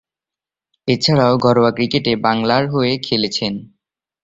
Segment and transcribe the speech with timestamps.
[0.87, 3.53] এছাড়াও, ঘরোয়া ক্রিকেটে বাংলার হয়ে খেলছেন।